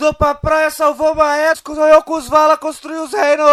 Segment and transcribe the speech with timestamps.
[0.00, 3.46] mudou pra praia, salvou Maestro, sonhou com os Vala, construiu os reinos!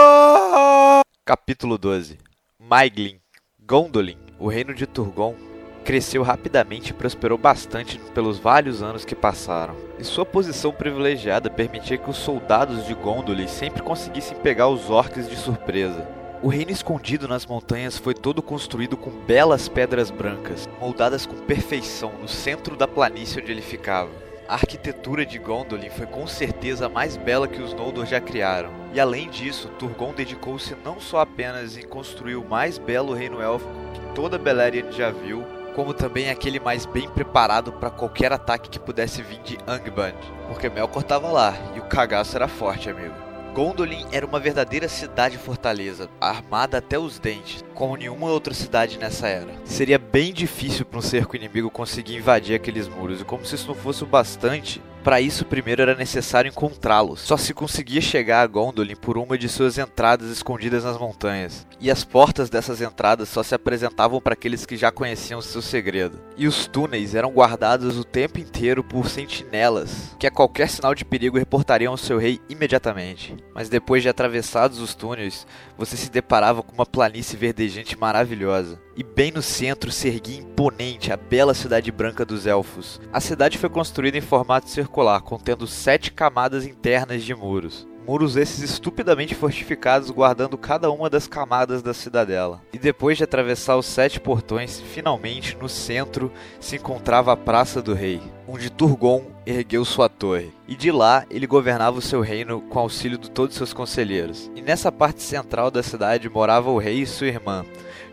[1.26, 2.18] Capítulo 12
[2.58, 3.20] Maiglin,
[3.60, 5.36] Gondolin, o reino de Turgon,
[5.84, 9.76] cresceu rapidamente e prosperou bastante pelos vários anos que passaram.
[10.00, 15.30] E sua posição privilegiada permitia que os soldados de Gondolin sempre conseguissem pegar os orcs
[15.30, 16.08] de surpresa.
[16.42, 22.14] O reino escondido nas montanhas foi todo construído com belas pedras brancas, moldadas com perfeição
[22.22, 24.27] no centro da planície onde ele ficava.
[24.48, 28.70] A arquitetura de Gondolin foi com certeza a mais bela que os Noldor já criaram.
[28.94, 33.70] E além disso, Turgon dedicou-se não só apenas em construir o mais belo reino élfico
[33.94, 35.44] que toda Beleriand já viu,
[35.76, 40.16] como também aquele mais bem preparado para qualquer ataque que pudesse vir de Angband,
[40.48, 43.27] porque Melkor estava lá e o cagaço era forte, amigo.
[43.58, 49.52] Gondolin era uma verdadeira cidade-fortaleza, armada até os dentes, como nenhuma outra cidade nessa era.
[49.66, 53.68] Seria bem difícil para um cerco inimigo conseguir invadir aqueles muros, e como se isso
[53.68, 57.22] não fosse o bastante, para isso, primeiro era necessário encontrá-los.
[57.22, 61.66] Só se conseguia chegar a Gondolin por uma de suas entradas escondidas nas montanhas.
[61.80, 66.20] E as portas dessas entradas só se apresentavam para aqueles que já conheciam seu segredo.
[66.36, 71.06] E os túneis eram guardados o tempo inteiro por sentinelas, que a qualquer sinal de
[71.06, 73.36] perigo reportariam ao seu rei imediatamente.
[73.54, 79.04] Mas depois de atravessados os túneis, você se deparava com uma planície verdejante maravilhosa e
[79.04, 83.00] bem no centro se erguia imponente a bela cidade branca dos elfos.
[83.14, 87.88] A cidade foi construída em formato circular, contendo sete camadas internas de muros.
[88.08, 92.62] Muros esses estupidamente fortificados, guardando cada uma das camadas da cidadela.
[92.72, 97.94] E depois de atravessar os sete portões, finalmente no centro se encontrava a Praça do
[97.94, 100.54] Rei, onde Turgon ergueu sua torre.
[100.70, 104.50] E de lá ele governava o seu reino com auxílio de todos seus conselheiros.
[104.56, 107.66] E nessa parte central da cidade morava o rei e sua irmã,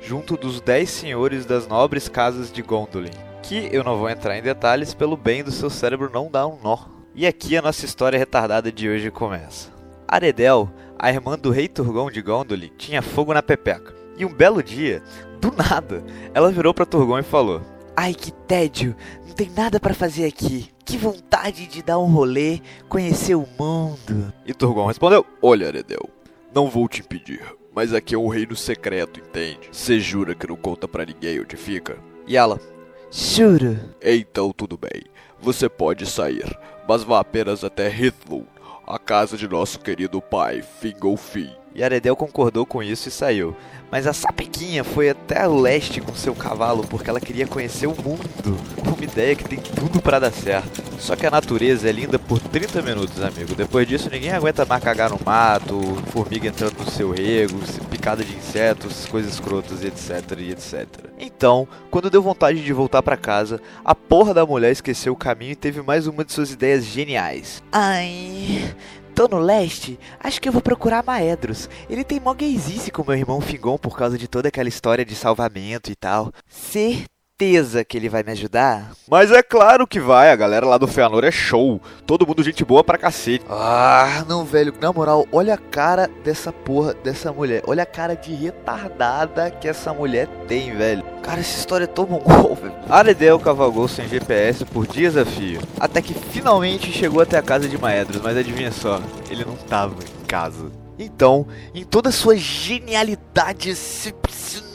[0.02, 3.10] junto dos dez senhores das nobres casas de Gondolin,
[3.44, 6.58] que eu não vou entrar em detalhes pelo bem do seu cérebro não dar um
[6.60, 6.78] nó.
[7.14, 9.73] E aqui a nossa história retardada de hoje começa.
[10.06, 13.94] Aredel, a irmã do rei Turgon de Gondolin, tinha fogo na pepeca.
[14.16, 15.02] E um belo dia,
[15.40, 17.60] do nada, ela virou para Turgon e falou:
[17.96, 18.94] Ai que tédio,
[19.26, 20.70] não tem nada para fazer aqui.
[20.84, 24.32] Que vontade de dar um rolê, conhecer o mundo.
[24.46, 26.08] E Turgon respondeu: Olha, Aredel,
[26.54, 27.42] não vou te impedir.
[27.74, 29.68] Mas aqui é um reino secreto, entende?
[29.72, 31.98] Você jura que não conta para ninguém onde fica?
[32.24, 32.60] E ela?
[33.10, 33.78] Juro.
[34.00, 35.02] Então tudo bem.
[35.40, 36.56] Você pode sair,
[36.88, 38.44] mas vá apenas até Hithlum,
[38.86, 41.50] a casa de nosso querido pai, Fingolfin.
[41.74, 43.56] E Aredel concordou com isso e saiu.
[43.90, 48.28] Mas a sapequinha foi até leste com seu cavalo porque ela queria conhecer o mundo.
[48.86, 50.82] Uma ideia que tem tudo para dar certo.
[51.00, 53.54] Só que a natureza é linda por 30 minutos, amigo.
[53.56, 55.80] Depois disso, ninguém aguenta mais cagar no mato,
[56.12, 57.58] formiga entrando no seu rego,
[58.04, 60.86] picada de insetos, coisas escrotas, etc, e etc.
[61.18, 65.52] Então, quando deu vontade de voltar para casa, a porra da mulher esqueceu o caminho
[65.52, 67.62] e teve mais uma de suas ideias geniais.
[67.72, 68.74] Ai,
[69.14, 71.70] Tô no leste, acho que eu vou procurar Maedros.
[71.88, 75.14] Ele tem mó gaysice com meu irmão Fingon por causa de toda aquela história de
[75.14, 76.32] salvamento e tal.
[76.48, 78.92] Certeza certeza que ele vai me ajudar?
[79.10, 81.80] Mas é claro que vai, a galera lá do Feanor é show.
[82.06, 83.44] Todo mundo gente boa pra cacete.
[83.50, 87.62] Ah, não, velho, na moral, olha a cara dessa porra, dessa mulher.
[87.66, 91.02] Olha a cara de retardada que essa mulher tem, velho.
[91.22, 92.74] Cara, essa história é tão mongol, velho.
[92.88, 97.68] Aredel cavalgou sem GPS por dias a fio, até que finalmente chegou até a casa
[97.68, 100.83] de Maedros, mas adivinha só, ele não tava em casa.
[100.98, 103.74] Então, em toda a sua genialidade,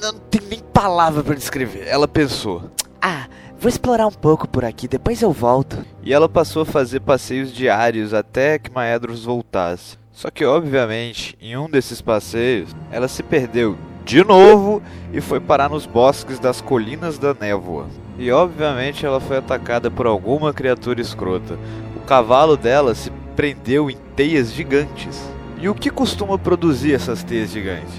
[0.01, 2.69] não tem nem palavra para descrever, ela pensou:
[3.01, 5.77] Ah, vou explorar um pouco por aqui, depois eu volto.
[6.03, 9.97] E ela passou a fazer passeios diários até que Maedros voltasse.
[10.11, 14.81] Só que, obviamente, em um desses passeios, ela se perdeu de novo
[15.13, 17.87] e foi parar nos bosques das Colinas da Névoa.
[18.17, 21.57] E, obviamente, ela foi atacada por alguma criatura escrota.
[21.95, 25.17] O cavalo dela se prendeu em teias gigantes
[25.59, 27.93] e o que costuma produzir essas teias gigantes?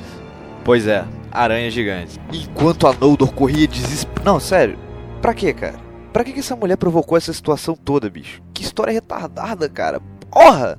[0.65, 2.19] Pois é, aranhas gigantes.
[2.33, 4.25] Enquanto a Noldor corria desesperado.
[4.25, 4.79] Não, sério.
[5.21, 5.79] Pra quê, cara?
[6.13, 8.43] Pra que, que essa mulher provocou essa situação toda, bicho?
[8.53, 10.01] Que história retardada, cara.
[10.31, 10.79] Porra!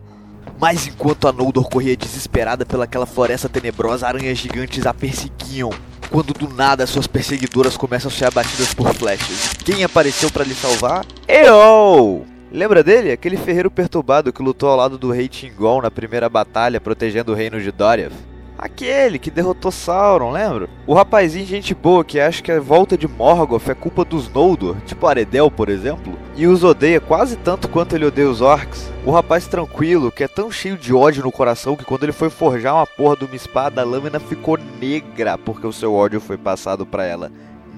[0.60, 5.72] Mas enquanto a Noldor corria desesperada pelaquela floresta tenebrosa, aranhas gigantes a perseguiam.
[6.10, 9.54] Quando do nada suas perseguidoras começam a ser abatidas por flechas.
[9.64, 11.06] Quem apareceu para lhe salvar?
[11.28, 12.31] Eu!
[12.52, 13.14] Lembra dele?
[13.14, 17.36] Aquele ferreiro perturbado que lutou ao lado do rei Tingon na primeira batalha protegendo o
[17.36, 18.12] reino de Doriath?
[18.58, 20.70] Aquele que derrotou Sauron, lembra?
[20.86, 24.76] O rapazinho gente boa que acha que a volta de Morgoth é culpa dos Noldor,
[24.86, 28.92] tipo Aredel, por exemplo, e os odeia quase tanto quanto ele odeia os orcs.
[29.06, 32.30] O rapaz tranquilo, que é tão cheio de ódio no coração que quando ele foi
[32.30, 36.38] forjar uma porra de uma espada, a lâmina ficou negra porque o seu ódio foi
[36.38, 37.32] passado para ela.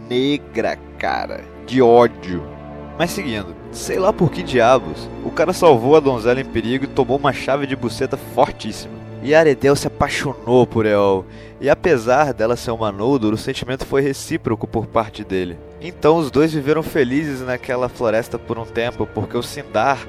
[0.10, 2.52] Negra, cara, de ódio.
[2.98, 6.88] Mas seguindo, sei lá por que diabos, o cara salvou a donzela em perigo e
[6.88, 8.94] tomou uma chave de buceta fortíssima.
[9.24, 11.25] E Aredel se apaixonou por Eol,
[11.62, 15.57] e apesar dela ser uma Noldor, o sentimento foi recíproco por parte dele.
[15.81, 20.06] Então os dois viveram felizes naquela floresta por um tempo, porque o Sindar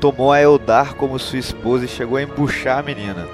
[0.00, 3.26] tomou a Eldar como sua esposa e chegou a embuchar a menina.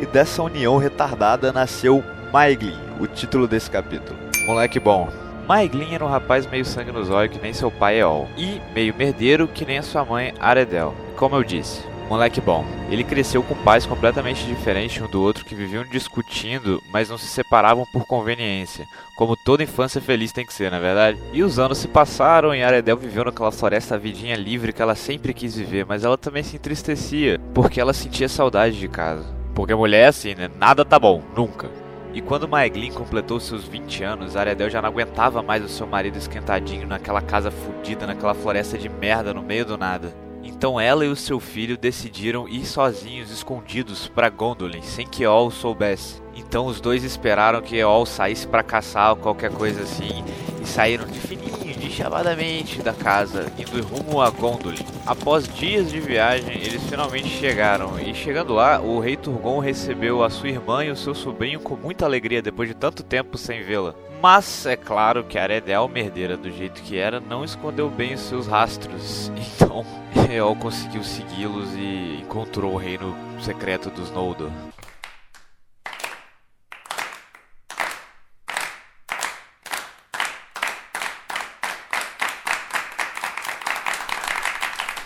[0.00, 2.02] E dessa união retardada nasceu
[2.32, 4.18] Maiglin, o título desse capítulo.
[4.46, 5.27] Moleque bom.
[5.48, 8.94] Maeglin era um rapaz meio sangue nos olhos que nem seu pai Eol, e meio
[8.94, 10.94] merdeiro que nem a sua mãe Aredel.
[11.16, 12.66] Como eu disse, moleque bom.
[12.90, 17.28] Ele cresceu com pais completamente diferentes um do outro que viviam discutindo, mas não se
[17.28, 18.86] separavam por conveniência,
[19.16, 21.18] como toda infância feliz tem que ser, na é verdade?
[21.32, 24.94] E os anos se passaram e Aredel viveu naquela floresta a vidinha livre que ela
[24.94, 29.24] sempre quis viver, mas ela também se entristecia, porque ela sentia saudade de casa.
[29.54, 30.50] Porque mulher é assim, né?
[30.58, 31.87] Nada tá bom, nunca.
[32.12, 36.16] E quando Maeglin completou seus 20 anos, Aredel já não aguentava mais o seu marido
[36.16, 40.12] esquentadinho naquela casa fodida, naquela floresta de merda no meio do nada.
[40.42, 45.50] Então ela e o seu filho decidiram ir sozinhos, escondidos, para Gondolin, sem que Eol
[45.50, 46.22] soubesse.
[46.34, 50.24] Então os dois esperaram que Eol saísse para caçar ou qualquer coisa assim,
[50.60, 51.57] e saíram de fininho
[51.90, 54.84] chamadamente da casa, indo rumo a Gondolin.
[55.06, 60.30] Após dias de viagem, eles finalmente chegaram, e chegando lá, o rei Turgon recebeu a
[60.30, 63.94] sua irmã e o seu sobrinho com muita alegria depois de tanto tempo sem vê-la.
[64.20, 68.46] Mas é claro que Aredel, merdeira do jeito que era, não escondeu bem os seus
[68.46, 69.30] rastros.
[69.60, 69.84] Então,
[70.30, 74.50] Eol conseguiu segui-los e encontrou o reino secreto dos Noldor.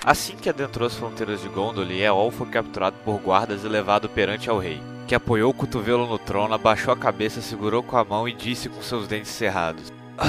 [0.05, 4.51] Assim que adentrou as fronteiras de Gondolin, Eol foi capturado por guardas e levado perante
[4.51, 8.29] ao rei, que apoiou o cotovelo no trono, abaixou a cabeça, segurou com a mão
[8.29, 10.27] e disse com seus dentes cerrados: ah,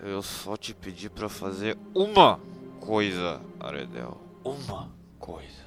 [0.00, 2.38] Eu só te pedi para fazer uma
[2.78, 4.16] coisa, Aredel.
[4.44, 5.66] Uma coisa.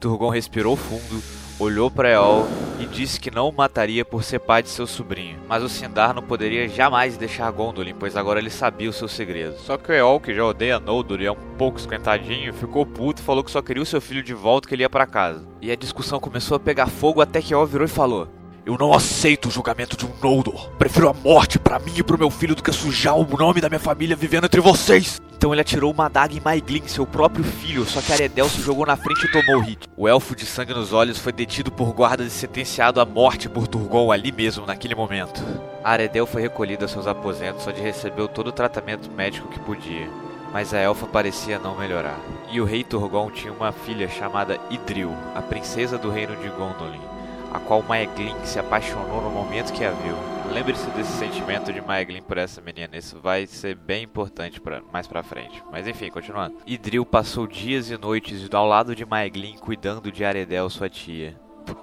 [0.00, 1.22] Turgon respirou fundo,
[1.58, 2.46] olhou para Eol
[2.84, 5.38] e disse que não o mataria por ser pai de seu sobrinho.
[5.48, 9.58] Mas o Sindar não poderia jamais deixar Gondolin, pois agora ele sabia o seu segredo.
[9.58, 13.22] Só que o Eol, que já odeia Noldor e é um pouco esquentadinho, ficou puto
[13.22, 15.46] e falou que só queria o seu filho de volta que ele ia para casa.
[15.62, 18.28] E a discussão começou a pegar fogo até que Eol virou e falou:
[18.66, 20.70] eu não aceito o julgamento de um Noldor.
[20.78, 23.68] Prefiro a morte para mim e pro meu filho do que sujar o nome da
[23.68, 25.20] minha família vivendo entre vocês.
[25.36, 28.86] Então ele atirou uma adaga em Maeglin, seu próprio filho, só que Aredel se jogou
[28.86, 29.86] na frente e tomou o hit.
[29.94, 33.68] O elfo de sangue nos olhos foi detido por guardas e sentenciado à morte por
[33.68, 35.44] Turgon ali mesmo, naquele momento.
[35.82, 40.08] Aredel foi recolhido a seus aposentos, onde recebeu todo o tratamento médico que podia.
[40.50, 42.18] Mas a elfa parecia não melhorar.
[42.50, 47.13] E o rei Turgon tinha uma filha chamada Idril, a princesa do reino de Gondolin
[47.54, 50.16] a qual Maeglin se apaixonou no momento que a viu.
[50.52, 55.06] Lembre-se desse sentimento de Maeglin por essa menina, isso vai ser bem importante pra, mais
[55.06, 55.62] pra frente.
[55.70, 56.56] Mas enfim, continuando.
[56.66, 61.40] Idril passou dias e noites ao lado de Maeglin cuidando de Aredel, sua tia.
[61.64, 61.76] Por,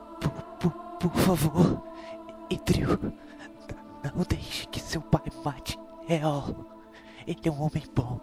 [0.60, 1.82] por, por favor,
[2.50, 3.00] Idril,
[4.04, 5.80] não deixe que seu pai mate
[6.10, 6.68] El.
[7.26, 8.20] Ele é um homem bom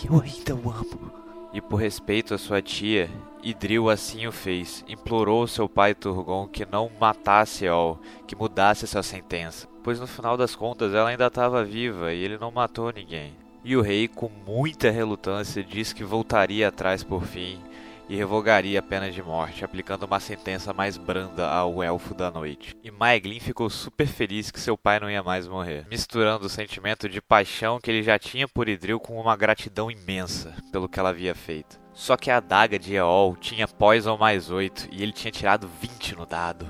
[0.00, 1.23] e eu ainda o amo
[1.54, 3.08] e por respeito à sua tia,
[3.40, 4.84] Idril assim o fez.
[4.88, 10.36] Implorou seu pai Turgon que não matasse Eol, que mudasse sua sentença, pois no final
[10.36, 13.32] das contas ela ainda estava viva e ele não matou ninguém.
[13.64, 17.62] E o rei, com muita relutância, disse que voltaria atrás por fim
[18.08, 22.76] e revogaria a pena de morte, aplicando uma sentença mais branda ao Elfo da Noite.
[22.82, 27.08] E Maeglin ficou super feliz que seu pai não ia mais morrer, misturando o sentimento
[27.08, 31.10] de paixão que ele já tinha por Idril com uma gratidão imensa pelo que ela
[31.10, 31.78] havia feito.
[31.92, 36.16] Só que a adaga de Eol tinha Poison mais 8 e ele tinha tirado 20
[36.16, 36.66] no dado.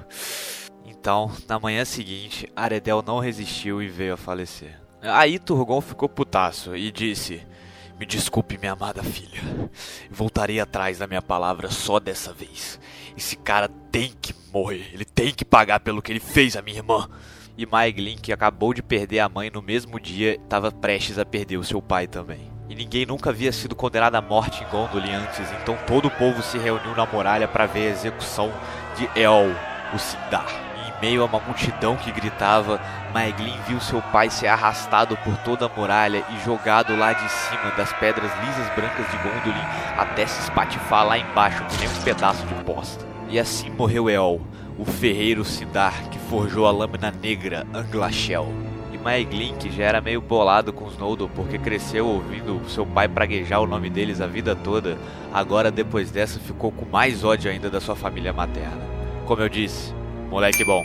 [0.84, 4.78] Então, na manhã seguinte, Aredel não resistiu e veio a falecer.
[5.02, 7.46] Aí Turgon ficou putaço e disse:
[7.98, 9.40] me desculpe, minha amada filha.
[10.10, 12.78] Voltarei atrás da minha palavra só dessa vez.
[13.16, 14.90] Esse cara tem que morrer.
[14.92, 17.08] Ele tem que pagar pelo que ele fez a minha irmã.
[17.56, 21.56] E Maeglin, que acabou de perder a mãe no mesmo dia, estava prestes a perder
[21.56, 22.50] o seu pai também.
[22.68, 26.42] E ninguém nunca havia sido condenado à morte em Gondolin antes, então todo o povo
[26.42, 28.52] se reuniu na muralha para ver a execução
[28.96, 29.54] de El,
[29.94, 30.63] o Sindar
[31.04, 32.80] meio a uma multidão que gritava,
[33.12, 37.70] Maeglin viu seu pai ser arrastado por toda a muralha e jogado lá de cima
[37.76, 39.66] das pedras lisas brancas de Gondolin
[39.98, 43.04] até se espatifar lá embaixo que nem um pedaço de posta.
[43.28, 44.40] E assim morreu Eol,
[44.78, 48.48] o ferreiro Sindar que forjou a lâmina negra Anglachel.
[48.90, 53.08] E Maeglin, que já era meio bolado com os Noldor porque cresceu ouvindo seu pai
[53.08, 54.96] praguejar o nome deles a vida toda,
[55.34, 58.80] agora depois dessa ficou com mais ódio ainda da sua família materna.
[59.26, 59.92] Como eu disse,
[60.34, 60.84] Moleque bom.